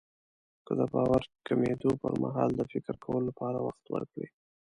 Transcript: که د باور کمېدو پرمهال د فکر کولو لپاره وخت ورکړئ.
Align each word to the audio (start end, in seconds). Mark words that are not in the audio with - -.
که 0.65 0.71
د 0.79 0.81
باور 0.93 1.21
کمېدو 1.47 1.89
پرمهال 2.03 2.49
د 2.55 2.61
فکر 2.71 2.95
کولو 3.03 3.25
لپاره 3.29 3.57
وخت 3.67 3.85
ورکړئ. 3.89 4.27